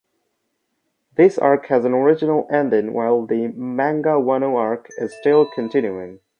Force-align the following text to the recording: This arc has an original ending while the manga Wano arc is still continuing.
This 1.15 1.37
arc 1.37 1.67
has 1.67 1.85
an 1.85 1.93
original 1.93 2.47
ending 2.49 2.91
while 2.93 3.23
the 3.27 3.49
manga 3.49 4.17
Wano 4.17 4.55
arc 4.57 4.89
is 4.97 5.15
still 5.15 5.45
continuing. 5.45 6.21